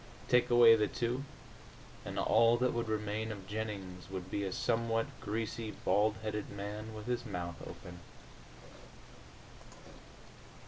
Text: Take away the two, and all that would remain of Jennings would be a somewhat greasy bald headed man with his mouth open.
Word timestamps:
Take 0.27 0.49
away 0.49 0.75
the 0.75 0.87
two, 0.87 1.25
and 2.03 2.17
all 2.17 2.57
that 2.57 2.73
would 2.73 2.89
remain 2.89 3.31
of 3.31 3.45
Jennings 3.45 4.09
would 4.09 4.31
be 4.31 4.43
a 4.43 4.51
somewhat 4.51 5.05
greasy 5.19 5.69
bald 5.69 6.15
headed 6.23 6.49
man 6.49 6.95
with 6.95 7.05
his 7.05 7.23
mouth 7.23 7.61
open. 7.61 7.99